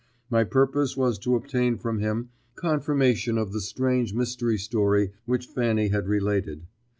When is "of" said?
3.37-3.53